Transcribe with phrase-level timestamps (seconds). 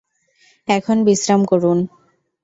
[0.67, 1.77] এখন বিশ্রাম করুন।